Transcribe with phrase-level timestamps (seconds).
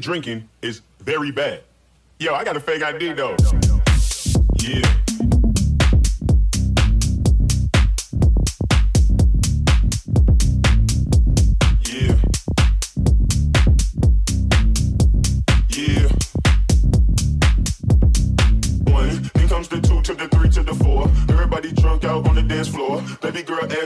[0.00, 1.60] drinking is very bad.
[2.18, 3.36] Yo, I got a fake ID though.
[4.58, 5.05] Yeah.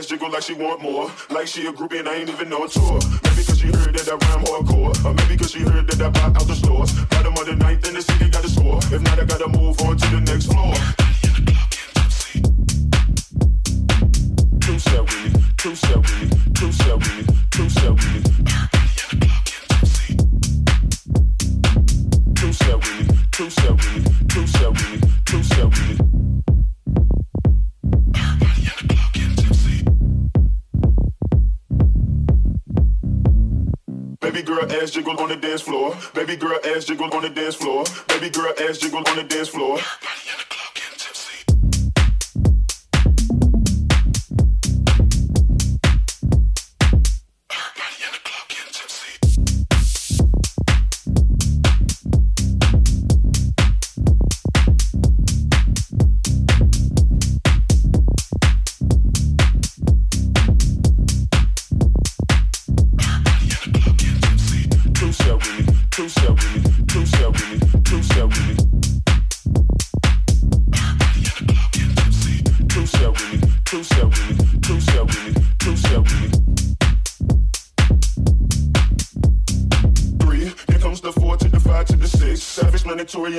[0.01, 1.11] Ass jiggle like she want more.
[1.29, 2.99] Like she a groupie and I ain't even know a tour.
[3.23, 5.05] Maybe cause she heard that I rhyme hardcore.
[5.05, 6.91] Or maybe cause she heard that I buy out the stores.
[7.05, 8.79] Bottom of the ninth in the city got a score.
[8.91, 10.73] If not, I gotta move on to the next floor.
[14.61, 18.13] Two step with me, two step with me, two step with me, two step with
[18.13, 18.21] me.
[22.35, 25.99] Two step with me, two step with me, two step with me, two step with
[25.99, 26.00] me.
[34.81, 35.95] Ass jiggle on the dance floor.
[36.13, 37.83] Baby girl ass jiggle on the dance floor.
[38.07, 39.77] Baby girl ass jiggle on the dance floor.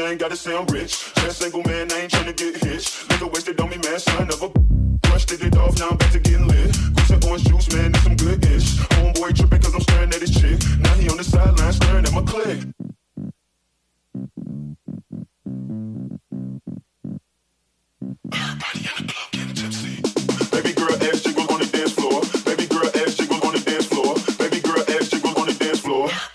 [0.02, 1.12] I ain't gotta sound rich.
[1.14, 3.10] Just single man, I ain't tryna get hitched.
[3.10, 4.48] Liquor wasted on me, man, son of a.
[4.48, 6.76] Brushed it off, now I'm back to getting lit.
[7.72, 8.78] Man, some good ish.
[8.78, 10.58] Homeboy cause I'm staring at his chick.
[10.80, 12.58] Now he on the sideline staring at my click.
[18.30, 19.01] Baby
[25.72, 26.31] dance floor.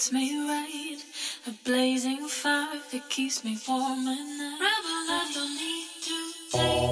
[0.00, 0.96] treats me right.
[1.46, 4.58] A blazing fire that keeps me warm at night.
[4.60, 6.16] Rebel, I don't need to
[6.52, 6.88] take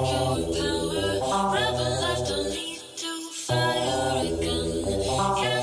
[0.61, 0.75] your
[1.23, 1.55] power.
[1.55, 5.58] Rebel, I don't need to fire a gun.